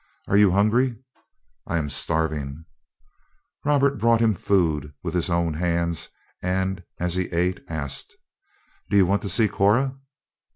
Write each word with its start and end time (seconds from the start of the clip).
"Are 0.27 0.35
you 0.35 0.49
hungry?" 0.49 0.97
"I 1.67 1.77
am 1.77 1.87
starving." 1.91 2.65
Robert 3.63 3.99
brought 3.99 4.19
him 4.19 4.33
food 4.33 4.93
with 5.03 5.13
his 5.13 5.29
own 5.29 5.53
hands 5.53 6.09
and, 6.41 6.81
as 6.99 7.13
he 7.13 7.25
ate, 7.27 7.63
asked: 7.69 8.15
"Do 8.89 8.97
you 8.97 9.05
want 9.05 9.21
to 9.21 9.29
see 9.29 9.47
Cora?" 9.47 9.95